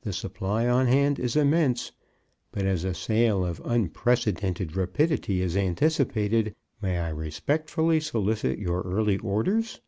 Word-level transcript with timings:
The 0.00 0.14
supply 0.14 0.66
on 0.66 0.86
hand 0.86 1.18
is 1.18 1.36
immense, 1.36 1.92
but 2.52 2.64
as 2.64 2.84
a 2.84 2.94
sale 2.94 3.44
of 3.44 3.60
unprecedented 3.66 4.74
rapidity 4.74 5.42
is 5.42 5.58
anticipated, 5.58 6.54
may 6.80 6.96
I 6.96 7.10
respectfully 7.10 8.00
solicit 8.00 8.58
your 8.58 8.80
early 8.80 9.18
orders? 9.18 9.82